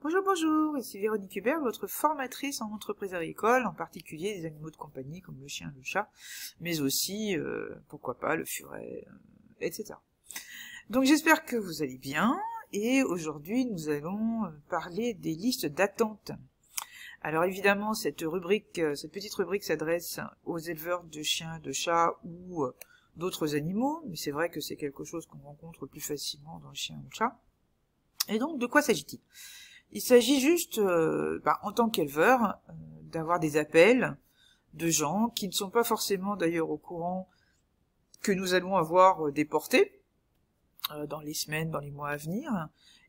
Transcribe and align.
Bonjour, 0.00 0.22
bonjour, 0.24 0.78
ici 0.78 1.00
Véronique 1.00 1.34
Hubert, 1.34 1.60
votre 1.60 1.88
formatrice 1.88 2.60
en 2.60 2.70
entreprise 2.72 3.14
agricole, 3.14 3.66
en 3.66 3.74
particulier 3.74 4.38
des 4.38 4.46
animaux 4.46 4.70
de 4.70 4.76
compagnie 4.76 5.20
comme 5.20 5.40
le 5.40 5.48
chien, 5.48 5.72
le 5.76 5.82
chat, 5.82 6.08
mais 6.60 6.80
aussi, 6.80 7.36
euh, 7.36 7.74
pourquoi 7.88 8.16
pas, 8.16 8.36
le 8.36 8.44
furet, 8.44 9.04
euh, 9.08 9.12
etc. 9.60 9.94
Donc 10.88 11.02
j'espère 11.02 11.44
que 11.44 11.56
vous 11.56 11.82
allez 11.82 11.98
bien, 11.98 12.38
et 12.72 13.02
aujourd'hui 13.02 13.66
nous 13.66 13.88
allons 13.88 14.44
euh, 14.44 14.50
parler 14.68 15.14
des 15.14 15.34
listes 15.34 15.66
d'attente. 15.66 16.30
Alors 17.20 17.42
évidemment, 17.42 17.92
cette 17.92 18.20
rubrique, 18.20 18.80
cette 18.94 19.10
petite 19.10 19.34
rubrique 19.34 19.64
s'adresse 19.64 20.20
aux 20.44 20.58
éleveurs 20.58 21.02
de 21.02 21.22
chiens, 21.24 21.58
de 21.58 21.72
chats 21.72 22.14
ou 22.22 22.64
d'autres 23.16 23.56
animaux, 23.56 24.04
mais 24.06 24.14
c'est 24.14 24.30
vrai 24.30 24.48
que 24.48 24.60
c'est 24.60 24.76
quelque 24.76 25.02
chose 25.02 25.26
qu'on 25.26 25.38
rencontre 25.38 25.86
plus 25.86 26.00
facilement 26.00 26.60
dans 26.60 26.68
le 26.68 26.76
chien 26.76 26.94
ou 26.98 27.02
le 27.02 27.10
chat. 27.12 27.36
Et 28.28 28.38
donc, 28.38 28.60
de 28.60 28.66
quoi 28.66 28.80
s'agit-il? 28.80 29.18
Il 29.92 30.02
s'agit 30.02 30.40
juste, 30.40 30.78
euh, 30.78 31.40
bah, 31.44 31.58
en 31.62 31.72
tant 31.72 31.88
qu'éleveur, 31.88 32.42
euh, 32.68 32.72
d'avoir 33.10 33.40
des 33.40 33.56
appels 33.56 34.16
de 34.74 34.88
gens 34.88 35.28
qui 35.30 35.48
ne 35.48 35.52
sont 35.52 35.70
pas 35.70 35.84
forcément 35.84 36.36
d'ailleurs 36.36 36.70
au 36.70 36.76
courant 36.76 37.28
que 38.22 38.32
nous 38.32 38.54
allons 38.54 38.76
avoir 38.76 39.26
euh, 39.26 39.32
des 39.32 39.44
portées 39.44 39.94
dans 41.08 41.20
les 41.20 41.34
semaines, 41.34 41.70
dans 41.70 41.80
les 41.80 41.90
mois 41.90 42.08
à 42.08 42.16
venir, 42.16 42.50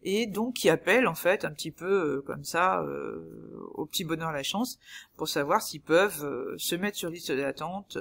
et 0.03 0.25
donc 0.25 0.55
qui 0.55 0.69
appellent 0.69 1.07
en 1.07 1.15
fait 1.15 1.45
un 1.45 1.51
petit 1.51 1.71
peu 1.71 2.21
comme 2.23 2.43
ça 2.43 2.83
au 3.75 3.85
petit 3.85 4.03
bonheur 4.03 4.33
la 4.33 4.43
chance 4.43 4.79
pour 5.15 5.29
savoir 5.29 5.61
s'ils 5.61 5.79
peuvent 5.79 6.57
se 6.57 6.75
mettre 6.75 6.97
sur 6.97 7.09
liste 7.09 7.31
d'attente 7.31 7.97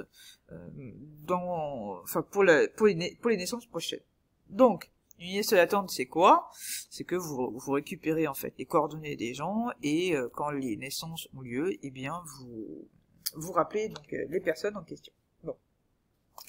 dans, 1.25 2.01
pour, 2.29 2.43
les, 2.43 2.67
pour 2.67 3.29
les 3.29 3.37
naissances 3.37 3.67
prochaines. 3.67 4.01
Donc 4.49 4.91
une 5.19 5.27
liste 5.27 5.53
d'attente, 5.53 5.91
c'est 5.91 6.05
quoi? 6.05 6.49
C'est 6.89 7.03
que 7.03 7.15
vous, 7.15 7.51
vous 7.53 7.71
récupérez 7.71 8.27
en 8.27 8.33
fait 8.33 8.53
les 8.57 8.65
coordonnées 8.65 9.15
des 9.15 9.33
gens 9.33 9.67
et 9.83 10.15
euh, 10.15 10.29
quand 10.33 10.49
les 10.49 10.77
naissances 10.77 11.27
ont 11.35 11.41
lieu, 11.41 11.77
eh 11.81 11.91
bien 11.91 12.21
vous 12.25 12.87
vous 13.35 13.51
rappelez 13.51 13.89
donc 13.89 14.13
euh, 14.13 14.25
les 14.29 14.39
personnes 14.39 14.77
en 14.77 14.83
question. 14.83 15.13
Bon. 15.43 15.55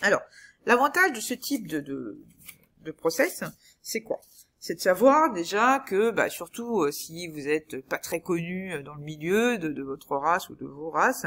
Alors, 0.00 0.22
l'avantage 0.66 1.12
de 1.12 1.20
ce 1.20 1.34
type 1.34 1.66
de, 1.66 1.80
de, 1.80 2.22
de 2.82 2.90
process, 2.92 3.44
c'est 3.82 4.02
quoi? 4.02 4.20
C'est 4.58 4.74
de 4.74 4.80
savoir 4.80 5.32
déjà 5.32 5.82
que, 5.88 6.10
bah, 6.10 6.28
surtout 6.28 6.82
euh, 6.82 6.92
si 6.92 7.28
vous 7.28 7.48
êtes 7.48 7.80
pas 7.86 7.98
très 7.98 8.20
connu 8.20 8.82
dans 8.82 8.94
le 8.94 9.02
milieu 9.02 9.58
de, 9.58 9.68
de, 9.68 9.82
votre 9.82 10.16
race 10.16 10.50
ou 10.50 10.54
de 10.54 10.66
vos 10.66 10.90
races, 10.90 11.26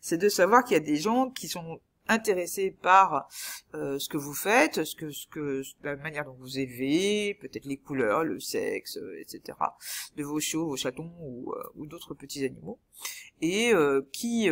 c'est 0.00 0.18
de 0.18 0.28
savoir 0.28 0.64
qu'il 0.64 0.74
y 0.74 0.80
a 0.80 0.80
des 0.80 0.96
gens 0.96 1.30
qui 1.30 1.48
sont 1.48 1.80
intéressé 2.08 2.70
par 2.70 3.28
euh, 3.74 3.98
ce 3.98 4.08
que 4.08 4.16
vous 4.16 4.34
faites, 4.34 4.84
ce 4.84 4.96
que, 4.96 5.10
ce 5.10 5.26
que 5.28 5.62
la 5.82 5.96
manière 5.96 6.24
dont 6.24 6.36
vous 6.38 6.58
élevez, 6.58 7.34
peut-être 7.40 7.64
les 7.64 7.76
couleurs, 7.76 8.24
le 8.24 8.40
sexe, 8.40 8.96
euh, 8.98 9.20
etc. 9.20 9.58
de 10.16 10.24
vos 10.24 10.40
chiots, 10.40 10.66
vos 10.66 10.76
chatons 10.76 11.12
ou, 11.20 11.52
euh, 11.52 11.62
ou 11.76 11.86
d'autres 11.86 12.14
petits 12.14 12.44
animaux, 12.44 12.78
et 13.40 13.72
qui 14.12 14.48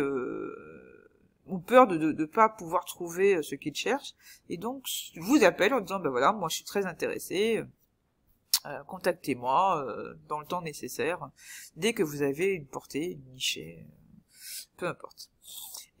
ont 1.47 1.59
peur 1.59 1.87
de 1.87 1.97
ne 1.97 2.25
pas 2.25 2.49
pouvoir 2.49 2.83
trouver 2.83 3.41
ce 3.41 3.55
qu'ils 3.55 3.75
cherchent, 3.75 4.15
et 4.49 4.57
donc 4.57 4.85
vous 5.15 5.45
appellent 5.45 5.73
en 5.73 5.79
disant 5.79 5.99
ben 5.99 6.09
voilà, 6.09 6.33
moi 6.33 6.49
je 6.49 6.55
suis 6.55 6.65
très 6.65 6.85
intéressé. 6.85 7.63
contactez-moi 8.87 9.85
dans 10.27 10.41
le 10.41 10.45
temps 10.45 10.61
nécessaire 10.61 11.29
dès 11.77 11.93
que 11.93 12.03
vous 12.03 12.21
avez 12.21 12.47
une 12.47 12.67
portée, 12.67 13.13
une 13.13 13.33
nichée, 13.33 13.85
peu 14.75 14.87
importe. 14.87 15.31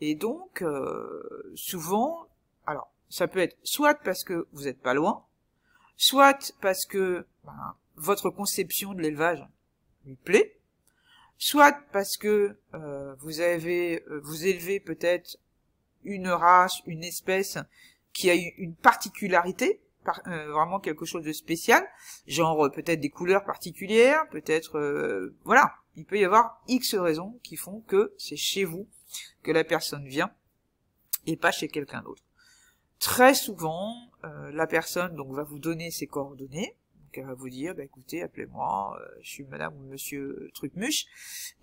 Et 0.01 0.15
donc, 0.15 0.63
euh, 0.63 1.53
souvent, 1.55 2.27
alors, 2.65 2.91
ça 3.09 3.27
peut 3.27 3.39
être 3.39 3.55
soit 3.63 3.93
parce 3.93 4.23
que 4.23 4.47
vous 4.51 4.63
n'êtes 4.63 4.81
pas 4.81 4.95
loin, 4.95 5.23
soit 5.95 6.53
parce 6.59 6.85
que 6.85 7.27
ben, 7.45 7.75
votre 7.95 8.31
conception 8.31 8.95
de 8.95 9.01
l'élevage 9.01 9.47
lui 10.07 10.15
plaît, 10.15 10.57
soit 11.37 11.77
parce 11.93 12.17
que 12.17 12.57
euh, 12.73 13.13
vous 13.19 13.41
avez, 13.41 14.03
euh, 14.07 14.19
vous 14.23 14.47
élevez 14.47 14.79
peut-être 14.79 15.37
une 16.03 16.29
race, 16.29 16.81
une 16.87 17.03
espèce 17.03 17.59
qui 18.11 18.31
a 18.31 18.33
une 18.33 18.73
particularité, 18.73 19.81
vraiment 20.25 20.79
quelque 20.79 21.05
chose 21.05 21.23
de 21.23 21.31
spécial, 21.31 21.87
genre 22.25 22.71
peut-être 22.71 22.99
des 22.99 23.11
couleurs 23.11 23.45
particulières, 23.45 24.27
peut-être, 24.31 25.31
voilà, 25.43 25.75
il 25.95 26.05
peut 26.05 26.17
y 26.17 26.25
avoir 26.25 26.59
X 26.67 26.95
raisons 26.95 27.39
qui 27.43 27.55
font 27.55 27.81
que 27.81 28.15
c'est 28.17 28.35
chez 28.35 28.65
vous 28.65 28.87
que 29.43 29.51
la 29.51 29.63
personne 29.63 30.07
vient 30.07 30.31
et 31.25 31.37
pas 31.37 31.51
chez 31.51 31.67
quelqu'un 31.67 32.01
d'autre. 32.01 32.23
Très 32.99 33.33
souvent, 33.33 33.95
euh, 34.23 34.51
la 34.51 34.67
personne 34.67 35.15
donc 35.15 35.33
va 35.33 35.43
vous 35.43 35.59
donner 35.59 35.91
ses 35.91 36.07
coordonnées. 36.07 36.75
Donc 36.95 37.17
elle 37.17 37.25
va 37.25 37.33
vous 37.33 37.49
dire, 37.49 37.75
bah, 37.75 37.83
écoutez, 37.83 38.21
appelez-moi, 38.21 38.97
euh, 38.99 39.05
je 39.21 39.29
suis 39.29 39.43
Madame 39.45 39.75
ou 39.75 39.83
Monsieur 39.89 40.49
Trucmuche, 40.53 41.05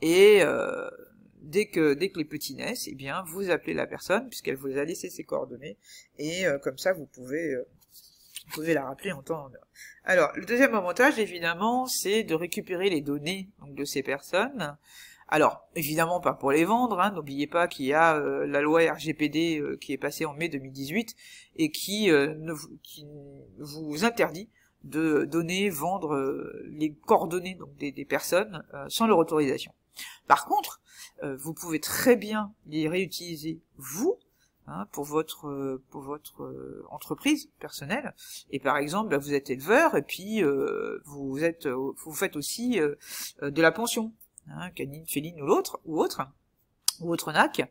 et 0.02 0.42
euh, 0.42 0.90
dès 1.40 1.66
que 1.66 1.94
les 1.94 2.24
petits 2.24 2.54
naissent, 2.54 2.88
eh 2.88 2.94
bien 2.94 3.22
vous 3.28 3.50
appelez 3.50 3.74
la 3.74 3.86
personne 3.86 4.28
puisqu'elle 4.28 4.56
vous 4.56 4.76
a 4.76 4.84
laissé 4.84 5.10
ses 5.10 5.24
coordonnées, 5.24 5.78
et 6.18 6.44
comme 6.62 6.76
ça 6.76 6.92
vous 6.92 7.06
pouvez 7.06 7.56
vous 8.48 8.54
pouvez 8.54 8.74
la 8.74 8.84
rappeler 8.84 9.12
en 9.12 9.22
temps 9.22 9.44
en 9.44 9.52
heure. 9.52 9.66
Alors, 10.04 10.32
le 10.34 10.46
deuxième 10.46 10.74
avantage, 10.74 11.18
évidemment, 11.18 11.86
c'est 11.86 12.24
de 12.24 12.34
récupérer 12.34 12.88
les 12.88 13.02
données 13.02 13.50
donc, 13.60 13.74
de 13.74 13.84
ces 13.84 14.02
personnes 14.02 14.76
alors, 15.28 15.68
évidemment 15.74 16.20
pas 16.20 16.32
pour 16.32 16.52
les 16.52 16.64
vendre, 16.64 16.98
hein, 17.00 17.12
n'oubliez 17.12 17.46
pas 17.46 17.68
qu'il 17.68 17.84
y 17.84 17.92
a 17.92 18.16
euh, 18.16 18.46
la 18.46 18.62
loi 18.62 18.80
RGPD 18.90 19.60
euh, 19.60 19.76
qui 19.76 19.92
est 19.92 19.98
passée 19.98 20.24
en 20.24 20.32
mai 20.32 20.48
2018 20.48 21.14
et 21.56 21.70
qui, 21.70 22.10
euh, 22.10 22.34
ne, 22.34 22.54
vous 23.58 24.04
interdit 24.04 24.48
de 24.84 25.26
donner, 25.26 25.68
vendre 25.68 26.52
les 26.70 26.94
coordonnées 26.94 27.56
donc 27.56 27.74
des, 27.76 28.04
personnes 28.04 28.64
sans 28.86 29.06
leur 29.06 29.18
autorisation. 29.18 29.72
Par 30.28 30.46
contre, 30.46 30.80
vous 31.20 31.52
pouvez 31.52 31.80
très 31.80 32.14
bien 32.14 32.52
les 32.66 32.88
réutiliser 32.88 33.60
vous 33.76 34.16
hein, 34.68 34.86
pour 34.92 35.04
votre 35.04 35.82
pour 35.90 36.02
votre 36.02 36.86
entreprise 36.90 37.50
personnelle. 37.58 38.14
Et 38.52 38.60
par 38.60 38.76
exemple, 38.76 39.10
bah, 39.10 39.18
vous 39.18 39.34
êtes 39.34 39.50
éleveur 39.50 39.96
et 39.96 40.02
puis 40.02 40.42
vous 41.04 41.42
êtes 41.42 41.66
vous 41.66 42.14
faites 42.14 42.36
aussi 42.36 42.78
de 43.42 43.60
la 43.62 43.72
pension 43.72 44.12
hein, 44.54 44.70
canine, 44.70 45.06
féline 45.06 45.40
ou 45.42 45.46
l'autre, 45.46 45.80
ou 45.84 46.00
autre, 46.00 46.22
ou 47.00 47.12
autre 47.12 47.32
NAC, 47.32 47.68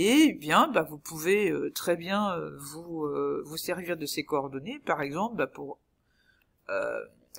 et 0.00 0.32
bien 0.32 0.68
bah, 0.68 0.86
vous 0.88 0.96
pouvez 0.96 1.50
euh, 1.50 1.72
très 1.72 1.96
bien 1.96 2.32
euh, 2.36 2.56
vous, 2.60 3.04
euh, 3.04 3.42
vous 3.44 3.56
servir 3.56 3.96
de 3.96 4.06
ces 4.06 4.22
coordonnées, 4.22 4.78
par 4.78 5.02
exemple, 5.02 5.36
bah, 5.36 5.48
pour 5.48 5.80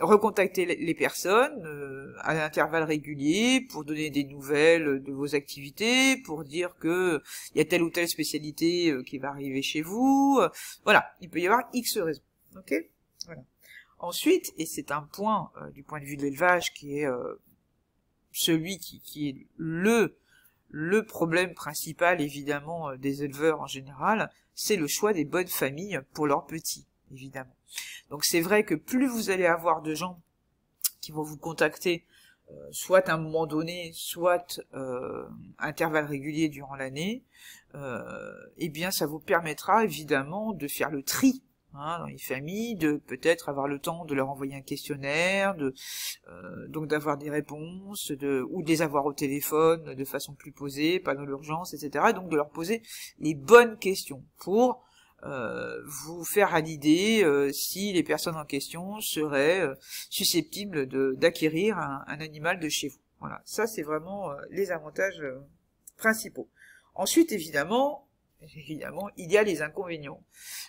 recontacter 0.01 0.65
les 0.65 0.95
personnes 0.95 2.15
à 2.21 2.33
l'intervalle 2.33 2.83
régulier 2.83 3.67
pour 3.69 3.85
donner 3.85 4.09
des 4.09 4.23
nouvelles 4.23 5.03
de 5.03 5.11
vos 5.11 5.35
activités, 5.35 6.17
pour 6.17 6.43
dire 6.43 6.75
que 6.79 7.21
il 7.53 7.59
y 7.59 7.61
a 7.61 7.65
telle 7.65 7.83
ou 7.83 7.91
telle 7.91 8.07
spécialité 8.07 8.95
qui 9.05 9.19
va 9.19 9.29
arriver 9.29 9.61
chez 9.61 9.83
vous. 9.83 10.41
voilà, 10.83 11.13
il 11.21 11.29
peut 11.29 11.39
y 11.39 11.45
avoir 11.45 11.69
X 11.73 11.99
raisons. 11.99 12.23
Ok? 12.57 12.73
Ensuite, 13.99 14.51
et 14.57 14.65
c'est 14.65 14.89
un 14.91 15.03
point 15.03 15.51
du 15.73 15.83
point 15.83 15.99
de 15.99 16.05
vue 16.05 16.17
de 16.17 16.23
l'élevage 16.23 16.73
qui 16.73 16.99
est 16.99 17.07
celui 18.39 18.77
qui, 18.79 19.29
est 19.29 19.47
le 19.57 20.17
le 20.71 21.03
problème 21.03 21.55
principal 21.55 22.21
évidemment 22.21 22.89
euh, 22.89 22.95
des 22.95 23.23
éleveurs 23.23 23.59
en 23.59 23.65
général, 23.67 24.31
c'est 24.53 24.75
le 24.75 24.87
choix 24.87 25.13
des 25.13 25.25
bonnes 25.25 25.47
familles 25.47 25.99
pour 26.13 26.27
leurs 26.27 26.45
petits, 26.45 26.85
évidemment. 27.11 27.55
Donc 28.11 28.23
c'est 28.23 28.41
vrai 28.41 28.63
que 28.63 28.75
plus 28.75 29.07
vous 29.07 29.29
allez 29.31 29.47
avoir 29.47 29.81
de 29.81 29.95
gens 29.95 30.21
qui 31.01 31.11
vont 31.11 31.23
vous 31.23 31.37
contacter, 31.37 32.05
euh, 32.51 32.53
soit 32.71 33.09
à 33.09 33.15
un 33.15 33.17
moment 33.17 33.45
donné, 33.45 33.91
soit 33.93 34.61
euh, 34.73 35.27
intervalle 35.57 36.05
régulier 36.05 36.49
durant 36.49 36.75
l'année, 36.75 37.23
euh, 37.75 38.31
eh 38.57 38.69
bien 38.69 38.91
ça 38.91 39.05
vous 39.05 39.19
permettra 39.19 39.83
évidemment 39.83 40.53
de 40.53 40.67
faire 40.67 40.91
le 40.91 41.03
tri 41.03 41.43
Hein, 41.75 41.99
dans 41.99 42.05
les 42.05 42.17
familles, 42.17 42.75
de 42.75 42.97
peut-être 42.97 43.47
avoir 43.47 43.67
le 43.67 43.77
temps 43.77 44.03
de 44.03 44.15
leur 44.15 44.29
envoyer 44.29 44.55
un 44.55 44.61
questionnaire, 44.61 45.53
de 45.53 45.75
euh, 46.27 46.67
donc 46.67 46.87
d'avoir 46.87 47.15
des 47.15 47.29
réponses, 47.29 48.11
de 48.11 48.43
ou 48.49 48.63
de 48.63 48.67
les 48.67 48.81
avoir 48.81 49.05
au 49.05 49.13
téléphone 49.13 49.93
de 49.93 50.05
façon 50.05 50.33
plus 50.33 50.51
posée, 50.51 50.99
pas 50.99 51.13
dans 51.13 51.25
l'urgence, 51.25 51.75
etc. 51.75 52.05
Et 52.09 52.13
donc 52.13 52.27
de 52.29 52.35
leur 52.35 52.49
poser 52.49 52.81
les 53.19 53.35
bonnes 53.35 53.77
questions 53.77 54.25
pour 54.39 54.83
euh, 55.23 55.79
vous 55.85 56.25
faire 56.25 56.55
à 56.55 56.61
l'idée 56.61 57.23
euh, 57.23 57.51
si 57.51 57.93
les 57.93 58.03
personnes 58.03 58.35
en 58.35 58.45
question 58.45 58.99
seraient 58.99 59.69
susceptibles 60.09 60.87
d'acquérir 61.17 61.77
un, 61.77 62.03
animal 62.07 62.59
de 62.59 62.67
chez 62.67 62.87
vous. 62.87 62.99
Voilà, 63.19 63.43
ça 63.45 63.67
c'est 63.67 63.83
vraiment 63.83 64.31
les 64.49 64.71
avantages 64.71 65.21
principaux. 65.97 66.49
Ensuite, 66.95 67.31
évidemment, 67.31 68.08
évidemment, 68.55 69.09
il 69.17 69.31
y 69.31 69.37
a 69.37 69.43
les 69.43 69.61
inconvénients. 69.61 70.23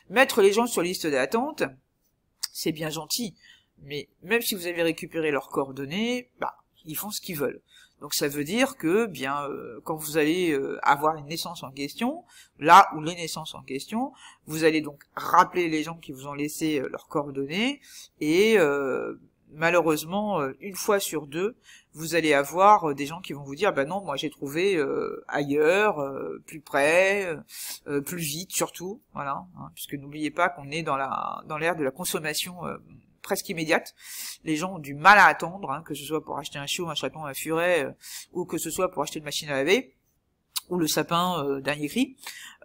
Mettre 0.08 0.42
les 0.42 0.52
gens 0.52 0.66
sur 0.66 0.82
liste 0.82 1.06
d'attente, 1.06 1.62
c'est 2.52 2.72
bien 2.72 2.90
gentil, 2.90 3.34
mais 3.82 4.08
même 4.22 4.42
si 4.42 4.54
vous 4.54 4.66
avez 4.66 4.82
récupéré 4.82 5.30
leurs 5.30 5.48
coordonnées, 5.48 6.30
bah, 6.40 6.56
ils 6.84 6.96
font 6.96 7.10
ce 7.10 7.20
qu'ils 7.20 7.38
veulent. 7.38 7.62
Donc 8.00 8.14
ça 8.14 8.28
veut 8.28 8.44
dire 8.44 8.76
que 8.76 9.06
bien 9.06 9.44
euh, 9.44 9.80
quand 9.84 9.94
vous 9.94 10.16
allez 10.16 10.52
euh, 10.52 10.78
avoir 10.82 11.16
une 11.16 11.26
naissance 11.26 11.62
en 11.62 11.70
question, 11.70 12.24
là 12.58 12.88
où 12.96 13.02
les 13.02 13.14
naissances 13.14 13.54
en 13.54 13.62
question, 13.62 14.12
vous 14.46 14.64
allez 14.64 14.80
donc 14.80 15.04
rappeler 15.14 15.68
les 15.68 15.82
gens 15.82 15.96
qui 15.96 16.12
vous 16.12 16.26
ont 16.26 16.32
laissé 16.32 16.80
euh, 16.80 16.88
leurs 16.88 17.08
coordonnées 17.08 17.80
et 18.20 18.56
malheureusement, 19.52 20.40
euh, 20.40 20.52
une 20.60 20.74
fois 20.74 21.00
sur 21.00 21.26
deux, 21.26 21.56
vous 21.92 22.14
allez 22.14 22.32
avoir 22.34 22.90
euh, 22.90 22.94
des 22.94 23.06
gens 23.06 23.20
qui 23.20 23.32
vont 23.32 23.42
vous 23.42 23.54
dire, 23.54 23.72
bah 23.72 23.84
non, 23.84 24.02
moi 24.02 24.16
j'ai 24.16 24.30
trouvé 24.30 24.76
euh, 24.76 25.24
ailleurs, 25.28 26.02
plus 26.46 26.60
près, 26.60 27.36
plus 28.06 28.18
vite 28.18 28.52
surtout, 28.52 29.00
voilà, 29.12 29.44
hein, 29.58 29.70
puisque 29.74 29.94
n'oubliez 29.94 30.30
pas 30.30 30.48
qu'on 30.48 30.70
est 30.70 30.82
dans 30.82 30.96
la 30.96 31.42
dans 31.46 31.58
l'ère 31.58 31.76
de 31.76 31.84
la 31.84 31.90
consommation 31.90 32.60
presque 33.22 33.48
immédiate. 33.48 33.94
Les 34.44 34.56
gens 34.56 34.74
ont 34.76 34.78
du 34.78 34.94
mal 34.94 35.18
à 35.18 35.26
attendre, 35.26 35.70
hein, 35.70 35.82
que 35.84 35.94
ce 35.94 36.04
soit 36.04 36.24
pour 36.24 36.38
acheter 36.38 36.58
un 36.58 36.66
chiot, 36.66 36.88
un 36.88 36.94
chaton, 36.94 37.24
un 37.24 37.34
furet, 37.34 37.94
ou 38.32 38.44
que 38.44 38.58
ce 38.58 38.70
soit 38.70 38.90
pour 38.90 39.02
acheter 39.02 39.18
une 39.18 39.24
machine 39.24 39.48
à 39.48 39.52
laver 39.52 39.94
ou 40.70 40.78
le 40.78 40.86
sapin 40.86 41.44
euh, 41.44 41.60
dernier 41.60 41.88
cri. 41.88 42.16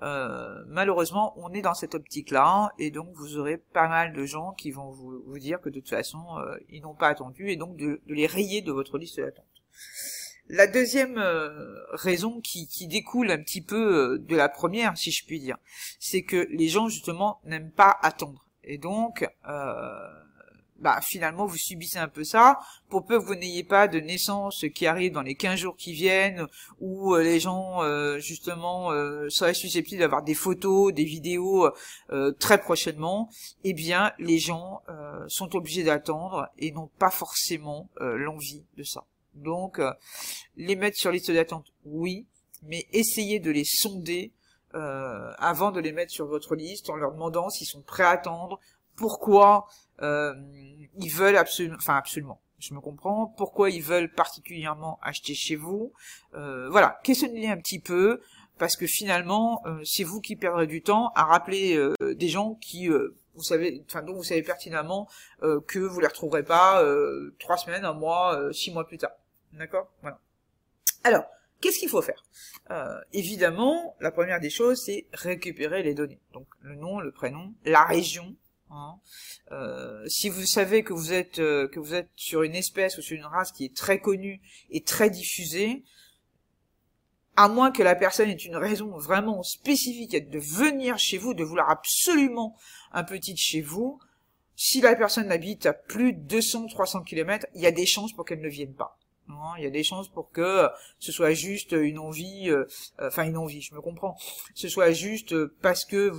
Euh, 0.01 0.63
malheureusement, 0.67 1.33
on 1.37 1.51
est 1.53 1.61
dans 1.61 1.73
cette 1.73 1.95
optique-là, 1.95 2.71
et 2.79 2.91
donc 2.91 3.09
vous 3.15 3.37
aurez 3.37 3.57
pas 3.57 3.87
mal 3.87 4.13
de 4.13 4.25
gens 4.25 4.53
qui 4.53 4.71
vont 4.71 4.91
vous, 4.91 5.39
dire 5.39 5.59
que 5.59 5.69
de 5.69 5.79
toute 5.79 5.89
façon, 5.89 6.23
euh, 6.37 6.55
ils 6.69 6.81
n'ont 6.81 6.95
pas 6.95 7.07
attendu, 7.07 7.49
et 7.49 7.55
donc 7.55 7.75
de, 7.77 8.01
les 8.07 8.27
rayer 8.27 8.61
de 8.61 8.71
votre 8.71 8.97
liste 8.97 9.19
d'attente. 9.19 9.45
La 10.47 10.67
deuxième 10.67 11.19
raison 11.93 12.39
qui, 12.39 12.67
qui, 12.67 12.85
découle 12.87 13.31
un 13.31 13.39
petit 13.39 13.63
peu 13.63 14.19
de 14.19 14.35
la 14.35 14.47
première, 14.47 14.95
si 14.95 15.09
je 15.09 15.25
puis 15.25 15.39
dire, 15.39 15.57
c'est 15.99 16.21
que 16.21 16.47
les 16.51 16.67
gens 16.67 16.87
justement 16.87 17.41
n'aiment 17.45 17.71
pas 17.71 17.97
attendre. 18.03 18.45
Et 18.63 18.77
donc, 18.77 19.27
bah 20.79 20.99
finalement 21.01 21.45
vous 21.45 21.57
subissez 21.57 21.97
un 21.97 22.07
peu 22.07 22.23
ça, 22.23 22.59
pour 22.89 23.05
peu 23.05 23.19
que 23.19 23.23
vous 23.25 23.35
n'ayez 23.35 23.63
pas 23.63 23.87
de 23.87 23.99
naissance 23.99 24.65
qui 24.73 24.85
arrive 24.87 25.13
dans 25.13 25.21
les 25.21 25.35
15 25.35 25.59
jours 25.59 25.75
qui 25.77 25.93
viennent, 25.93 26.47
où 26.79 27.15
euh, 27.15 27.23
les 27.23 27.39
gens 27.39 27.81
euh, 27.83 28.19
justement 28.19 28.91
euh, 28.91 29.29
seraient 29.29 29.53
susceptibles 29.53 30.01
d'avoir 30.01 30.23
des 30.23 30.33
photos, 30.33 30.93
des 30.93 31.05
vidéos 31.05 31.69
très 32.39 32.59
prochainement, 32.59 33.29
eh 33.63 33.73
bien 33.73 34.11
les 34.19 34.37
gens 34.37 34.81
sont 35.27 35.55
obligés 35.55 35.83
d'attendre 35.83 36.49
et 36.57 36.71
n'ont 36.71 36.89
pas 36.99 37.09
forcément 37.09 37.89
l'envie 37.99 38.63
de 38.77 38.83
ça. 38.83 39.05
Donc 39.33 39.81
les 40.55 40.75
mettre 40.75 40.97
sur 40.97 41.11
liste 41.11 41.31
d'attente, 41.31 41.65
oui, 41.85 42.25
mais 42.63 42.85
essayez 42.91 43.39
de 43.39 43.51
les 43.51 43.65
sonder 43.65 44.31
avant 44.73 45.71
de 45.71 45.79
les 45.79 45.91
mettre 45.91 46.11
sur 46.11 46.27
votre 46.27 46.55
liste 46.55 46.89
en 46.89 46.95
leur 46.95 47.13
demandant 47.13 47.49
s'ils 47.49 47.67
sont 47.67 47.81
prêts 47.81 48.03
à 48.03 48.09
attendre, 48.09 48.59
pourquoi 48.95 49.67
euh, 50.01 50.33
ils 50.97 51.11
veulent 51.11 51.37
absolument, 51.37 51.75
enfin 51.77 51.95
absolument, 51.95 52.41
je 52.59 52.73
me 52.73 52.79
comprends, 52.79 53.27
pourquoi 53.37 53.69
ils 53.69 53.83
veulent 53.83 54.11
particulièrement 54.11 54.99
acheter 55.01 55.33
chez 55.33 55.55
vous. 55.55 55.93
Euh, 56.33 56.69
voilà, 56.69 56.99
questionnez 57.03 57.49
un 57.49 57.57
petit 57.57 57.79
peu, 57.79 58.21
parce 58.57 58.75
que 58.77 58.87
finalement, 58.87 59.61
euh, 59.65 59.81
c'est 59.83 60.03
vous 60.03 60.21
qui 60.21 60.35
perdrez 60.35 60.67
du 60.67 60.81
temps 60.81 61.11
à 61.15 61.25
rappeler 61.25 61.75
euh, 61.75 61.93
des 62.15 62.29
gens 62.29 62.55
qui, 62.55 62.87
vous 62.87 63.43
savez, 63.43 63.83
enfin 63.85 64.01
dont 64.01 64.13
vous 64.13 64.23
savez 64.23 64.41
pertinemment 64.41 65.09
que 65.67 65.79
vous 65.79 65.99
les 65.99 66.07
retrouverez 66.07 66.43
pas 66.43 66.81
trois 67.39 67.57
semaines, 67.57 67.83
un 67.83 67.93
mois, 67.93 68.49
six 68.53 68.71
mois 68.71 68.87
plus 68.87 68.97
tard. 68.97 69.11
D'accord? 69.51 69.91
Voilà. 70.01 70.19
Alors, 71.03 71.25
qu'est-ce 71.59 71.79
qu'il 71.79 71.89
faut 71.89 72.01
faire? 72.01 72.23
Évidemment, 73.11 73.97
la 73.99 74.11
première 74.11 74.39
des 74.39 74.49
choses, 74.49 74.81
c'est 74.85 75.07
récupérer 75.11 75.83
les 75.83 75.93
données. 75.93 76.21
Donc 76.31 76.47
le 76.61 76.75
nom, 76.75 77.01
le 77.01 77.11
prénom, 77.11 77.53
la 77.65 77.83
région, 77.83 78.35
Hein. 78.71 78.95
Euh, 79.51 80.07
si 80.07 80.29
vous 80.29 80.45
savez 80.45 80.83
que 80.83 80.93
vous 80.93 81.13
êtes 81.13 81.39
euh, 81.39 81.67
que 81.67 81.79
vous 81.79 81.93
êtes 81.93 82.09
sur 82.15 82.43
une 82.43 82.55
espèce 82.55 82.97
ou 82.97 83.01
sur 83.01 83.15
une 83.15 83.25
race 83.25 83.51
qui 83.51 83.65
est 83.65 83.75
très 83.75 83.99
connue 83.99 84.41
et 84.71 84.81
très 84.81 85.09
diffusée, 85.09 85.83
à 87.35 87.47
moins 87.47 87.71
que 87.71 87.83
la 87.83 87.95
personne 87.95 88.29
ait 88.29 88.33
une 88.33 88.55
raison 88.55 88.97
vraiment 88.97 89.43
spécifique 89.43 90.29
de 90.29 90.39
venir 90.39 90.97
chez 90.97 91.17
vous, 91.17 91.33
de 91.33 91.43
vouloir 91.43 91.69
absolument 91.69 92.55
un 92.91 93.03
petit 93.03 93.35
chez 93.37 93.61
vous, 93.61 93.99
si 94.55 94.81
la 94.81 94.95
personne 94.95 95.31
habite 95.31 95.65
à 95.65 95.73
plus 95.73 96.13
de 96.13 96.39
200-300 96.39 97.03
km, 97.03 97.45
il 97.55 97.61
y 97.61 97.67
a 97.67 97.71
des 97.71 97.85
chances 97.85 98.13
pour 98.13 98.25
qu'elle 98.25 98.41
ne 98.41 98.49
vienne 98.49 98.73
pas. 98.73 98.97
Il 99.57 99.63
y 99.63 99.67
a 99.67 99.69
des 99.69 99.83
chances 99.83 100.07
pour 100.07 100.31
que 100.31 100.67
ce 100.99 101.11
soit 101.11 101.33
juste 101.33 101.71
une 101.71 101.97
envie, 101.97 102.49
euh, 102.49 102.65
enfin 102.99 103.23
une 103.23 103.37
envie, 103.37 103.61
je 103.61 103.73
me 103.73 103.81
comprends. 103.81 104.17
Ce 104.53 104.67
soit 104.67 104.91
juste 104.91 105.35
parce 105.61 105.85
que 105.85 106.09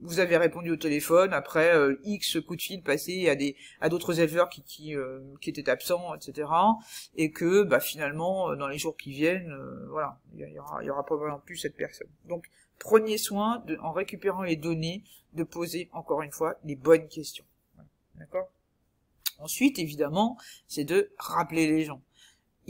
vous, 0.00 0.18
avez 0.18 0.36
répondu 0.36 0.70
au 0.70 0.76
téléphone 0.76 1.32
après 1.32 1.74
euh, 1.74 2.00
X 2.04 2.40
coups 2.40 2.58
de 2.58 2.62
fil 2.62 2.82
passés 2.82 3.28
à 3.28 3.36
des 3.36 3.56
à 3.80 3.88
d'autres 3.88 4.20
éleveurs 4.20 4.48
qui 4.48 4.62
qui, 4.62 4.96
euh, 4.96 5.20
qui 5.40 5.50
étaient 5.50 5.68
absents, 5.68 6.14
etc. 6.14 6.48
Et 7.16 7.30
que 7.30 7.62
bah, 7.62 7.80
finalement 7.80 8.54
dans 8.56 8.68
les 8.68 8.78
jours 8.78 8.96
qui 8.96 9.12
viennent, 9.12 9.54
voilà, 9.90 10.18
il 10.34 10.40
y, 10.40 10.58
aura 10.58 10.82
y 10.82 10.90
aura 10.90 11.04
probablement 11.04 11.40
plus 11.40 11.56
cette 11.56 11.76
personne. 11.76 12.08
Donc 12.24 12.46
prenez 12.78 13.18
soin 13.18 13.62
de, 13.66 13.76
en 13.76 13.92
récupérant 13.92 14.42
les 14.42 14.56
données 14.56 15.04
de 15.34 15.44
poser 15.44 15.88
encore 15.92 16.22
une 16.22 16.32
fois 16.32 16.56
les 16.64 16.76
bonnes 16.76 17.08
questions. 17.08 17.44
D'accord? 18.16 18.48
Ensuite, 19.38 19.78
évidemment, 19.78 20.36
c'est 20.66 20.84
de 20.84 21.12
rappeler 21.16 21.66
les 21.66 21.84
gens 21.84 22.02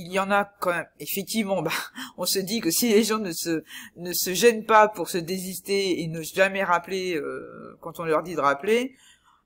il 0.00 0.12
y 0.12 0.18
en 0.18 0.30
a 0.30 0.44
quand 0.44 0.70
même. 0.70 0.88
Effectivement, 0.98 1.62
bah, 1.62 1.70
on 2.16 2.24
se 2.24 2.38
dit 2.38 2.60
que 2.60 2.70
si 2.70 2.88
les 2.88 3.04
gens 3.04 3.18
ne 3.18 3.32
se 3.32 3.62
ne 3.96 4.12
se 4.12 4.32
gênent 4.32 4.64
pas 4.64 4.88
pour 4.88 5.08
se 5.08 5.18
désister 5.18 6.02
et 6.02 6.08
ne 6.08 6.22
jamais 6.22 6.64
rappeler 6.64 7.16
euh, 7.16 7.76
quand 7.80 8.00
on 8.00 8.04
leur 8.04 8.22
dit 8.22 8.34
de 8.34 8.40
rappeler, 8.40 8.96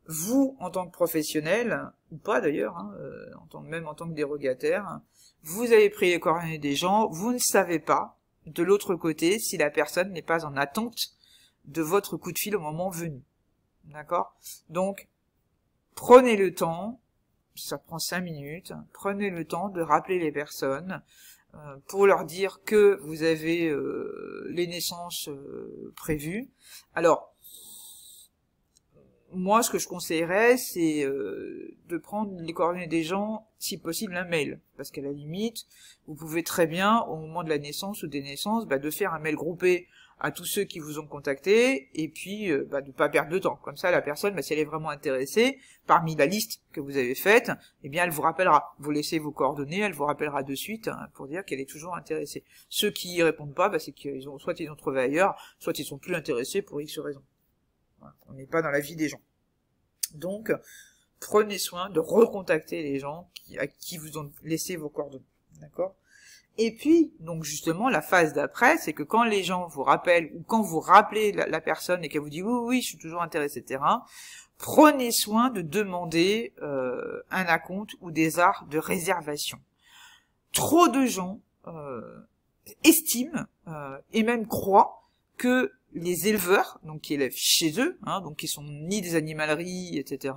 vous 0.07 0.57
en 0.61 0.71
tant 0.71 0.87
que 0.87 0.93
professionnel 0.93 1.91
ou 2.13 2.17
pas 2.19 2.41
d'ailleurs, 2.41 2.77
hein, 2.77 2.95
euh, 3.01 3.27
en 3.43 3.47
tant 3.47 3.61
même 3.61 3.89
en 3.89 3.95
tant 3.95 4.09
que 4.09 4.15
dérogataire, 4.15 5.01
vous 5.43 5.73
avez 5.73 5.91
pris 5.91 6.11
les 6.11 6.21
coordonnées 6.21 6.59
des 6.59 6.77
gens, 6.77 7.09
vous 7.09 7.33
ne 7.33 7.39
savez 7.39 7.79
pas 7.79 8.19
de 8.47 8.63
l'autre 8.63 8.95
côté 8.95 9.39
si 9.39 9.57
la 9.57 9.71
personne 9.71 10.13
n'est 10.13 10.23
pas 10.23 10.45
en 10.45 10.57
attente 10.57 11.15
de 11.65 11.83
votre 11.83 12.17
coup 12.17 12.33
de 12.33 12.39
fil 12.39 12.55
au 12.55 12.61
moment 12.61 12.91
venu. 12.91 13.23
D'accord? 13.85 14.37
Donc 14.69 15.09
prenez 15.95 16.37
le 16.37 16.55
temps 16.55 17.01
ça 17.55 17.79
prend 17.79 17.99
cinq 17.99 18.21
minutes. 18.21 18.73
Prenez 18.93 19.31
le 19.31 19.45
temps 19.45 19.69
de 19.69 19.81
rappeler 19.81 20.19
les 20.19 20.33
personnes 20.33 21.03
euh, 21.55 21.77
pour 21.89 22.07
leur 22.07 22.25
dire 22.25 22.61
que 22.65 22.99
vous 23.03 23.23
avez 23.23 23.69
euh, 23.69 24.47
les 24.51 24.67
naissances 24.67 25.29
euh, 25.29 25.93
prévues. 25.97 26.49
Alors, 26.95 27.33
moi, 29.33 29.63
ce 29.63 29.71
que 29.71 29.79
je 29.79 29.89
conseillerais, 29.89 30.57
c'est 30.57 31.05
de 31.05 31.99
prendre 31.99 32.41
les 32.41 32.53
coordonnées 32.53 32.87
des 32.87 33.03
gens, 33.03 33.49
si 33.59 33.79
possible, 33.79 34.17
un 34.17 34.25
mail. 34.25 34.61
Parce 34.77 34.93
qu'à 34.93 35.01
la 35.01 35.11
limite, 35.11 35.67
vous 36.07 36.15
pouvez 36.15 36.45
très 36.45 36.69
bien, 36.69 37.01
au 37.01 37.17
moment 37.17 37.43
de 37.43 37.49
la 37.49 37.59
naissance 37.59 38.05
ou 38.05 38.07
des 38.07 38.23
naissances, 38.23 38.65
bah, 38.65 38.79
de 38.79 38.91
faire 38.91 39.13
un 39.13 39.19
mail 39.19 39.35
groupé 39.35 39.89
à 40.21 40.31
tous 40.31 40.45
ceux 40.45 40.65
qui 40.65 40.79
vous 40.79 40.99
ont 40.99 41.07
contacté 41.07 41.91
et 41.95 42.09
puis 42.09 42.51
euh, 42.51 42.67
bah, 42.71 42.81
de 42.81 42.93
pas 42.93 43.09
perdre 43.09 43.31
de 43.31 43.39
temps. 43.39 43.57
Comme 43.57 43.77
ça, 43.77 43.91
la 43.91 44.03
personne, 44.03 44.35
bah, 44.35 44.43
si 44.43 44.53
elle 44.53 44.59
est 44.59 44.65
vraiment 44.65 44.91
intéressée, 44.91 45.59
parmi 45.87 46.15
la 46.15 46.27
liste 46.27 46.63
que 46.73 46.81
vous 46.81 46.97
avez 46.97 47.15
faite, 47.15 47.51
eh 47.83 47.89
bien, 47.89 48.05
elle 48.05 48.11
vous 48.11 48.23
rappellera. 48.23 48.75
Vous 48.79 48.91
laissez 48.91 49.19
vos 49.19 49.33
coordonnées, 49.33 49.81
elle 49.81 49.93
vous 49.93 50.05
rappellera 50.05 50.43
de 50.43 50.55
suite 50.55 50.89
hein, 50.89 51.09
pour 51.15 51.27
dire 51.27 51.45
qu'elle 51.45 51.61
est 51.61 51.69
toujours 51.69 51.97
intéressée. 51.97 52.45
Ceux 52.69 52.91
qui 52.91 53.15
y 53.15 53.23
répondent 53.23 53.55
pas, 53.55 53.69
bah, 53.69 53.79
c'est 53.79 53.93
qu'ils 53.93 54.29
ont 54.29 54.39
soit 54.39 54.59
ils 54.61 54.71
ont 54.71 54.77
trouvé 54.77 55.01
ailleurs, 55.01 55.37
soit 55.59 55.79
ils 55.79 55.85
sont 55.85 55.99
plus 55.99 56.15
intéressés 56.15 56.63
pour 56.63 56.81
X 56.81 56.99
raison. 56.99 57.23
On 58.29 58.35
n'est 58.35 58.47
pas 58.47 58.63
dans 58.63 58.71
la 58.71 58.81
vie 58.81 58.97
des 58.97 59.09
gens. 59.09 59.21
Donc, 60.15 60.53
prenez 61.21 61.59
soin 61.59 61.91
de 61.91 62.01
recontacter 62.01 62.83
les 62.83 62.99
gens 62.99 63.31
à 63.59 63.67
qui 63.67 63.97
vous 63.97 64.19
ont 64.19 64.31
laissé 64.43 64.77
vos 64.77 64.89
coordonnées. 64.89 65.25
D'accord? 65.61 65.97
Et 66.57 66.73
puis, 66.73 67.13
donc 67.19 67.43
justement, 67.43 67.89
la 67.89 68.01
phase 68.01 68.33
d'après, 68.33 68.79
c'est 68.79 68.93
que 68.93 69.03
quand 69.03 69.25
les 69.25 69.43
gens 69.43 69.67
vous 69.67 69.83
rappellent, 69.83 70.31
ou 70.35 70.43
quand 70.47 70.63
vous 70.63 70.79
rappelez 70.79 71.33
la, 71.33 71.61
personne 71.61 72.05
et 72.05 72.09
qu'elle 72.09 72.21
vous 72.21 72.31
dit 72.31 72.43
oui, 72.43 72.53
oui, 72.65 72.81
je 72.81 72.89
suis 72.91 72.99
toujours 72.99 73.23
intéressé, 73.23 73.59
etc., 73.59 73.83
prenez 74.57 75.11
soin 75.11 75.51
de 75.51 75.63
demander 75.63 76.53
euh, 76.63 77.23
un 77.31 77.45
acompte 77.47 77.95
ou 78.01 78.13
des 78.13 78.39
arts 78.39 78.67
de 78.71 78.79
réservation. 78.79 79.59
Trop 80.53 80.87
de 80.87 81.07
gens 81.07 81.41
euh, 81.67 82.01
estiment 82.85 83.47
euh, 83.67 83.99
et 84.13 84.23
même 84.23 84.47
croient 84.47 85.03
que 85.37 85.73
les 85.93 86.29
éleveurs, 86.29 86.79
donc 86.85 87.03
qui 87.03 87.15
élèvent 87.15 87.35
chez 87.37 87.81
eux, 87.81 87.99
hein, 88.05 88.21
donc 88.21 88.37
qui 88.37 88.49
sont 88.49 88.63
ni 88.63 89.01
des 89.01 89.17
animaleries, 89.17 89.99
etc., 89.99 90.35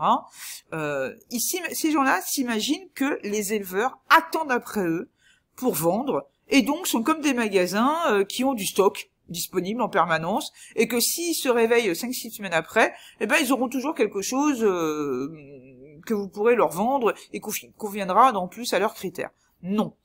ici, 1.31 1.59
ces 1.73 1.91
gens-là 1.91 2.21
s'imaginent 2.21 2.89
que 2.93 3.19
les 3.23 3.53
éleveurs 3.53 3.99
attendent 4.09 4.51
après 4.51 4.85
eux 4.85 5.09
pour 5.57 5.73
vendre, 5.73 6.29
et 6.49 6.61
donc 6.61 6.87
sont 6.87 7.03
comme 7.03 7.19
des 7.19 7.33
magasins 7.33 7.97
euh, 8.07 8.23
qui 8.23 8.45
ont 8.45 8.53
du 8.53 8.65
stock 8.65 9.09
disponible 9.27 9.81
en 9.81 9.89
permanence, 9.89 10.53
et 10.75 10.87
que 10.87 11.01
s'ils 11.01 11.35
se 11.35 11.49
réveillent 11.49 11.91
5-6 11.91 12.35
semaines 12.35 12.53
après, 12.53 12.93
eh 13.19 13.27
ben 13.27 13.35
ils 13.41 13.51
auront 13.51 13.67
toujours 13.67 13.93
quelque 13.93 14.21
chose 14.21 14.63
euh, 14.63 15.99
que 16.05 16.13
vous 16.13 16.29
pourrez 16.29 16.55
leur 16.55 16.69
vendre 16.69 17.13
et 17.33 17.41
qui 17.41 17.71
conviendra 17.77 18.31
en 18.31 18.47
plus 18.47 18.71
à 18.73 18.79
leurs 18.79 18.93
critères. 18.93 19.31
Non. 19.63 19.95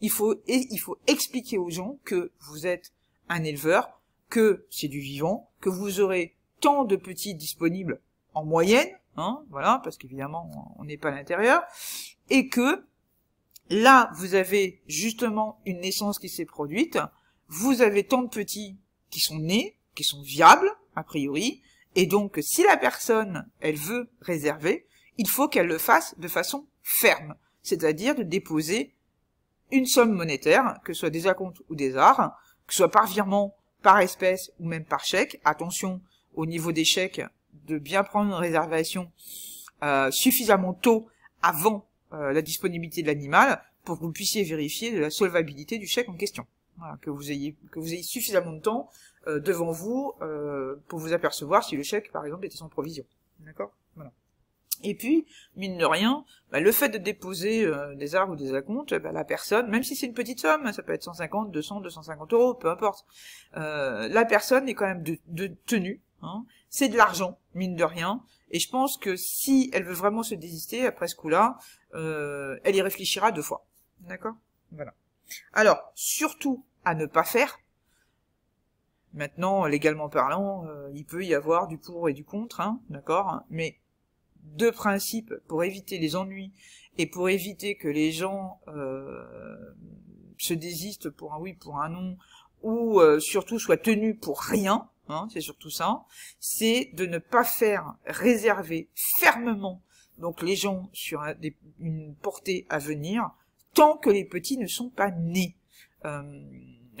Il 0.00 0.10
faut, 0.10 0.40
il 0.46 0.78
faut 0.78 0.96
expliquer 1.06 1.58
aux 1.58 1.68
gens 1.68 1.98
que 2.04 2.30
vous 2.40 2.66
êtes 2.66 2.92
un 3.28 3.44
éleveur, 3.44 4.00
que 4.30 4.64
c'est 4.70 4.88
du 4.88 5.00
vivant, 5.00 5.50
que 5.60 5.68
vous 5.68 6.00
aurez 6.00 6.36
tant 6.60 6.84
de 6.84 6.96
petits 6.96 7.34
disponibles 7.34 8.00
en 8.32 8.44
moyenne, 8.44 8.88
hein, 9.16 9.42
voilà, 9.50 9.80
parce 9.82 9.98
qu'évidemment 9.98 10.74
on 10.78 10.84
n'est 10.84 10.96
pas 10.96 11.08
à 11.08 11.12
l'intérieur, 11.12 11.62
et 12.30 12.48
que 12.48 12.84
Là, 13.70 14.10
vous 14.14 14.34
avez 14.34 14.82
justement 14.88 15.60
une 15.64 15.80
naissance 15.80 16.18
qui 16.18 16.28
s'est 16.28 16.44
produite. 16.44 16.98
Vous 17.46 17.82
avez 17.82 18.04
tant 18.04 18.22
de 18.22 18.28
petits 18.28 18.76
qui 19.10 19.20
sont 19.20 19.38
nés, 19.38 19.78
qui 19.94 20.02
sont 20.02 20.22
viables, 20.22 20.70
a 20.96 21.04
priori. 21.04 21.62
Et 21.94 22.06
donc, 22.06 22.38
si 22.42 22.64
la 22.64 22.76
personne, 22.76 23.48
elle 23.60 23.76
veut 23.76 24.10
réserver, 24.20 24.86
il 25.18 25.28
faut 25.28 25.48
qu'elle 25.48 25.66
le 25.66 25.78
fasse 25.78 26.18
de 26.18 26.26
façon 26.28 26.66
ferme, 26.82 27.36
c'est-à-dire 27.62 28.16
de 28.16 28.24
déposer 28.24 28.94
une 29.70 29.86
somme 29.86 30.12
monétaire, 30.12 30.80
que 30.84 30.92
ce 30.92 31.00
soit 31.00 31.10
des 31.10 31.28
acomptes 31.28 31.60
ou 31.68 31.76
des 31.76 31.96
arts, 31.96 32.36
que 32.66 32.72
ce 32.72 32.78
soit 32.78 32.90
par 32.90 33.06
virement, 33.06 33.56
par 33.82 34.00
espèce 34.00 34.50
ou 34.58 34.66
même 34.66 34.84
par 34.84 35.04
chèque. 35.04 35.40
Attention 35.44 36.00
au 36.34 36.44
niveau 36.44 36.72
des 36.72 36.84
chèques, 36.84 37.22
de 37.66 37.78
bien 37.78 38.02
prendre 38.02 38.34
une 38.34 38.40
réservation 38.40 39.12
euh, 39.82 40.10
suffisamment 40.10 40.74
tôt 40.74 41.06
avant 41.42 41.89
euh, 42.12 42.32
la 42.32 42.42
disponibilité 42.42 43.02
de 43.02 43.06
l'animal 43.06 43.62
pour 43.84 43.98
que 43.98 44.04
vous 44.04 44.12
puissiez 44.12 44.44
vérifier 44.44 44.98
la 44.98 45.10
solvabilité 45.10 45.78
du 45.78 45.86
chèque 45.86 46.08
en 46.08 46.14
question. 46.14 46.46
Voilà, 46.78 46.96
que 47.02 47.10
vous 47.10 47.30
ayez 47.30 47.56
que 47.72 47.78
vous 47.78 47.92
ayez 47.92 48.02
suffisamment 48.02 48.52
de 48.52 48.60
temps 48.60 48.88
euh, 49.26 49.38
devant 49.38 49.70
vous 49.70 50.14
euh, 50.22 50.76
pour 50.88 50.98
vous 50.98 51.12
apercevoir 51.12 51.62
si 51.62 51.76
le 51.76 51.82
chèque, 51.82 52.10
par 52.10 52.24
exemple, 52.24 52.46
était 52.46 52.56
sans 52.56 52.70
provision. 52.70 53.04
D'accord? 53.40 53.70
Voilà. 53.94 54.12
Et 54.82 54.94
puis, 54.94 55.26
mine 55.56 55.76
de 55.76 55.84
rien, 55.84 56.24
bah, 56.50 56.60
le 56.60 56.72
fait 56.72 56.88
de 56.88 56.96
déposer 56.96 57.66
euh, 57.66 57.94
des 57.96 58.14
arbres 58.14 58.32
ou 58.32 58.36
des 58.36 58.54
acomptes, 58.54 58.94
bah, 58.94 59.12
la 59.12 59.24
personne, 59.24 59.68
même 59.68 59.82
si 59.82 59.94
c'est 59.94 60.06
une 60.06 60.14
petite 60.14 60.40
somme, 60.40 60.72
ça 60.72 60.82
peut 60.82 60.94
être 60.94 61.02
150, 61.02 61.50
200, 61.50 61.82
250 61.82 62.32
euros, 62.32 62.54
peu 62.54 62.70
importe, 62.70 63.04
la 63.52 64.24
personne 64.24 64.66
est 64.68 64.74
quand 64.74 64.86
même 64.86 65.02
de, 65.02 65.18
de 65.26 65.48
tenue. 65.66 66.00
Hein, 66.22 66.44
c'est 66.70 66.88
de 66.88 66.96
l'argent, 66.96 67.38
mine 67.54 67.76
de 67.76 67.84
rien. 67.84 68.22
Et 68.50 68.58
je 68.58 68.70
pense 68.70 68.96
que 68.96 69.16
si 69.16 69.70
elle 69.74 69.84
veut 69.84 69.94
vraiment 69.94 70.22
se 70.22 70.34
désister 70.34 70.86
après 70.86 71.08
ce 71.08 71.14
coup-là, 71.14 71.58
elle 71.94 72.76
y 72.76 72.82
réfléchira 72.82 73.32
deux 73.32 73.42
fois. 73.42 73.66
D'accord? 74.00 74.34
Voilà. 74.72 74.94
Alors, 75.52 75.92
surtout 75.94 76.64
à 76.84 76.94
ne 76.94 77.06
pas 77.06 77.24
faire, 77.24 77.58
Maintenant, 79.12 79.66
légalement 79.66 80.08
parlant, 80.08 80.64
euh, 80.66 80.88
il 80.94 81.04
peut 81.04 81.24
y 81.24 81.34
avoir 81.34 81.66
du 81.66 81.78
pour 81.78 82.08
et 82.08 82.12
du 82.12 82.24
contre, 82.24 82.60
hein, 82.60 82.80
d'accord? 82.90 83.40
Mais 83.50 83.76
deux 84.36 84.70
principes 84.70 85.34
pour 85.48 85.64
éviter 85.64 85.98
les 85.98 86.14
ennuis 86.14 86.52
et 86.96 87.06
pour 87.06 87.28
éviter 87.28 87.74
que 87.74 87.88
les 87.88 88.12
gens 88.12 88.60
euh, 88.68 89.74
se 90.38 90.54
désistent 90.54 91.10
pour 91.10 91.34
un 91.34 91.40
oui, 91.40 91.54
pour 91.54 91.80
un 91.80 91.88
non, 91.88 92.16
ou 92.62 93.00
euh, 93.00 93.18
surtout 93.18 93.58
soient 93.58 93.76
tenus 93.76 94.16
pour 94.20 94.40
rien, 94.40 94.88
hein, 95.08 95.26
c'est 95.32 95.40
surtout 95.40 95.70
ça, 95.70 96.04
c'est 96.38 96.90
de 96.94 97.06
ne 97.06 97.18
pas 97.18 97.44
faire 97.44 97.94
réserver 98.06 98.88
fermement 98.94 99.82
donc 100.20 100.42
les 100.42 100.54
gens 100.54 100.88
sur 100.92 101.24
une 101.80 102.14
portée 102.14 102.66
à 102.68 102.78
venir 102.78 103.30
tant 103.74 103.96
que 103.96 104.10
les 104.10 104.24
petits 104.24 104.58
ne 104.58 104.66
sont 104.66 104.90
pas 104.90 105.10
nés 105.10 105.56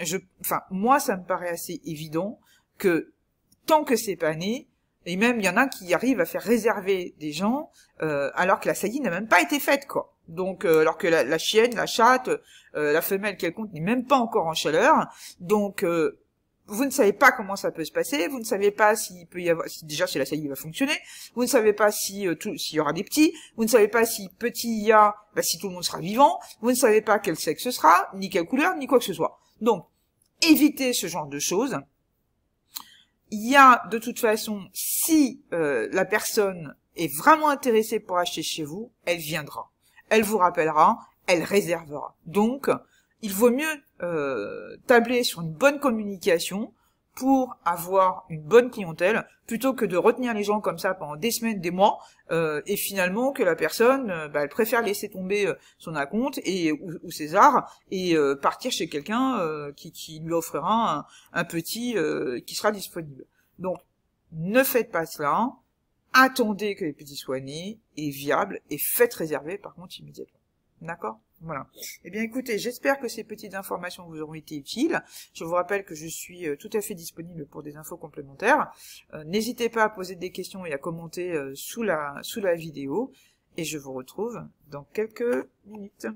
je, 0.04 0.18
enfin, 0.40 0.62
moi, 0.70 1.00
ça 1.00 1.16
me 1.16 1.24
paraît 1.24 1.48
assez 1.48 1.80
évident 1.84 2.40
que 2.78 3.12
tant 3.66 3.84
que 3.84 3.96
c'est 3.96 4.16
pas 4.16 4.34
né, 4.34 4.68
et 5.06 5.16
même 5.16 5.40
il 5.40 5.46
y 5.46 5.48
en 5.48 5.56
a 5.56 5.66
qui 5.66 5.92
arrivent 5.94 6.20
à 6.20 6.26
faire 6.26 6.42
réserver 6.42 7.14
des 7.18 7.32
gens 7.32 7.70
euh, 8.02 8.30
alors 8.34 8.60
que 8.60 8.68
la 8.68 8.74
saillie 8.74 9.00
n'a 9.00 9.10
même 9.10 9.28
pas 9.28 9.40
été 9.40 9.60
faite, 9.60 9.86
quoi. 9.86 10.16
Donc, 10.28 10.64
euh, 10.64 10.80
alors 10.80 10.96
que 10.96 11.08
la, 11.08 11.38
chienne, 11.38 11.74
la 11.74 11.86
chatte, 11.86 12.28
euh, 12.76 12.92
la 12.92 13.02
femelle 13.02 13.36
quelconque 13.36 13.72
n'est 13.72 13.80
même 13.80 14.06
pas 14.06 14.18
encore 14.18 14.46
en 14.46 14.54
chaleur. 14.54 15.06
Donc, 15.40 15.84
vous 16.70 16.84
ne 16.84 16.90
savez 16.90 17.12
pas 17.12 17.32
comment 17.32 17.56
ça 17.56 17.72
peut 17.72 17.84
se 17.84 17.90
passer, 17.90 18.28
vous 18.28 18.38
ne 18.38 18.44
savez 18.44 18.70
pas 18.70 18.94
si 18.94 19.26
déjà 19.82 20.06
si 20.06 20.18
la 20.18 20.24
saillie 20.24 20.48
va 20.48 20.54
fonctionner, 20.54 20.96
vous 21.34 21.42
ne 21.42 21.48
savez 21.48 21.72
pas 21.72 21.90
si 21.90 22.26
s'il 22.56 22.76
y 22.76 22.80
aura 22.80 22.92
des 22.92 23.02
petits, 23.02 23.34
vous 23.56 23.64
ne 23.64 23.68
savez 23.68 23.88
pas 23.88 24.06
si 24.06 24.28
petit 24.38 24.68
il 24.68 24.86
y 24.86 24.92
a, 24.92 25.16
bah, 25.34 25.42
si 25.42 25.58
tout 25.58 25.68
le 25.68 25.74
monde 25.74 25.84
sera 25.84 25.98
vivant, 25.98 26.38
vous 26.60 26.70
ne 26.70 26.76
savez 26.76 27.02
pas 27.02 27.18
quel 27.18 27.36
sexe 27.36 27.64
ce 27.64 27.70
sera, 27.72 28.08
ni 28.14 28.30
quelle 28.30 28.46
couleur, 28.46 28.76
ni 28.76 28.86
quoi 28.86 28.98
que 29.00 29.04
ce 29.04 29.12
soit. 29.12 29.40
Donc, 29.60 29.86
éviter 30.42 30.92
ce 30.92 31.08
genre 31.08 31.26
de 31.26 31.38
choses. 31.38 31.76
Il 33.32 33.48
y 33.48 33.56
a 33.56 33.82
de 33.90 33.98
toute 33.98 34.20
façon, 34.20 34.62
si 34.72 35.42
euh, 35.52 35.88
la 35.92 36.04
personne 36.04 36.76
est 36.96 37.12
vraiment 37.16 37.48
intéressée 37.48 38.00
pour 38.00 38.18
acheter 38.18 38.42
chez 38.42 38.64
vous, 38.64 38.92
elle 39.06 39.18
viendra. 39.18 39.70
Elle 40.08 40.22
vous 40.22 40.38
rappellera, 40.38 40.98
elle 41.26 41.42
réservera. 41.42 42.16
Donc, 42.26 42.70
il 43.22 43.32
vaut 43.32 43.50
mieux 43.50 43.82
euh, 44.02 44.76
tabler 44.86 45.22
sur 45.22 45.40
une 45.42 45.52
bonne 45.52 45.78
communication 45.78 46.72
pour 47.14 47.58
avoir 47.64 48.24
une 48.30 48.42
bonne 48.42 48.70
clientèle 48.70 49.26
plutôt 49.46 49.74
que 49.74 49.84
de 49.84 49.96
retenir 49.96 50.32
les 50.32 50.44
gens 50.44 50.60
comme 50.60 50.78
ça 50.78 50.94
pendant 50.94 51.16
des 51.16 51.30
semaines, 51.32 51.60
des 51.60 51.72
mois, 51.72 51.98
euh, 52.30 52.62
et 52.66 52.76
finalement 52.76 53.32
que 53.32 53.42
la 53.42 53.56
personne, 53.56 54.10
euh, 54.10 54.28
bah, 54.28 54.42
elle 54.44 54.48
préfère 54.48 54.80
laisser 54.80 55.08
tomber 55.08 55.46
euh, 55.46 55.54
son 55.76 55.96
acompte 55.96 56.40
et 56.44 56.72
ou, 56.72 57.10
ses 57.10 57.34
arts 57.34 57.68
et 57.90 58.16
partir 58.40 58.70
chez 58.70 58.88
quelqu'un 58.88 59.40
qui, 59.76 59.90
qui, 59.90 60.20
lui 60.20 60.32
offrira 60.32 61.06
un, 61.32 61.44
petit 61.44 61.96
qui 62.46 62.54
sera 62.54 62.70
disponible. 62.70 63.24
Donc, 63.58 63.78
ne 64.32 64.62
faites 64.62 64.92
pas 64.92 65.04
cela. 65.04 65.50
Attendez 66.12 66.74
que 66.76 66.84
les 66.84 66.92
petits 66.92 67.16
soient 67.16 67.40
nés 67.40 67.80
et 67.96 68.10
viables 68.10 68.60
et 68.70 68.78
faites 68.78 69.14
réserver 69.14 69.58
par 69.58 69.74
contre 69.74 69.98
immédiatement. 69.98 70.38
D'accord? 70.80 71.18
Voilà. 71.42 71.66
Eh 72.04 72.10
bien 72.10 72.22
écoutez, 72.22 72.58
j'espère 72.58 72.98
que 72.98 73.08
ces 73.08 73.24
petites 73.24 73.54
informations 73.54 74.04
vous 74.06 74.20
auront 74.20 74.34
été 74.34 74.56
utiles. 74.56 75.02
Je 75.32 75.44
vous 75.44 75.54
rappelle 75.54 75.84
que 75.84 75.94
je 75.94 76.06
suis 76.06 76.46
euh, 76.46 76.56
tout 76.56 76.70
à 76.74 76.80
fait 76.82 76.94
disponible 76.94 77.46
pour 77.46 77.62
des 77.62 77.76
infos 77.76 77.96
complémentaires. 77.96 78.70
Euh, 79.14 79.24
n'hésitez 79.24 79.70
pas 79.70 79.84
à 79.84 79.88
poser 79.88 80.16
des 80.16 80.30
questions 80.30 80.66
et 80.66 80.72
à 80.72 80.78
commenter 80.78 81.32
euh, 81.32 81.52
sous, 81.54 81.82
la, 81.82 82.16
sous 82.22 82.40
la 82.40 82.54
vidéo. 82.54 83.12
Et 83.56 83.64
je 83.64 83.78
vous 83.78 83.92
retrouve 83.92 84.40
dans 84.70 84.84
quelques 84.92 85.48
minutes. 85.66 86.06